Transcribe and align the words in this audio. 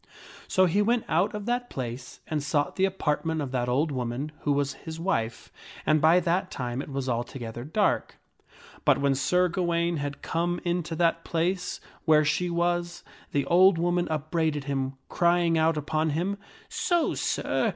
So 0.47 0.65
he 0.65 0.81
went 0.81 1.05
out 1.07 1.35
of 1.35 1.45
that 1.45 1.69
place 1.69 2.21
and 2.25 2.41
sought 2.41 2.75
the 2.75 2.85
apart 2.85 3.23
ment 3.23 3.39
of 3.39 3.51
that 3.51 3.69
old 3.69 3.91
woman 3.91 4.31
who 4.39 4.51
was 4.51 4.73
his 4.73 4.99
wife, 4.99 5.51
and 5.85 6.01
by 6.01 6.19
that 6.21 6.49
time 6.49 6.81
it 6.81 6.89
was 6.89 7.07
alto 7.07 7.37
gether 7.37 7.63
darkj 7.63 8.13
But 8.83 8.97
when 8.97 9.13
Sir 9.13 9.47
Gawaine 9.47 9.97
had 9.97 10.23
come 10.23 10.59
into 10.65 10.95
that 10.95 11.23
place 11.23 11.79
where 12.05 12.25
she 12.25 12.49
was, 12.49 13.03
that 13.31 13.45
ola 13.45 13.79
woman 13.79 14.07
upbraided 14.09 14.63
him, 14.63 14.93
crying 15.07 15.55
out 15.55 15.77
upon 15.77 16.09
him," 16.09 16.39
So, 16.87 17.13
Sir 17.13 17.69